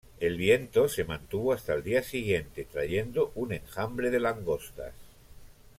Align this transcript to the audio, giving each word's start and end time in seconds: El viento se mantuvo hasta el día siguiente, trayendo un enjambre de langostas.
El 0.19 0.35
viento 0.35 0.89
se 0.89 1.03
mantuvo 1.05 1.53
hasta 1.53 1.75
el 1.75 1.83
día 1.83 2.01
siguiente, 2.01 2.65
trayendo 2.65 3.31
un 3.35 3.51
enjambre 3.53 4.09
de 4.09 4.19
langostas. 4.19 4.93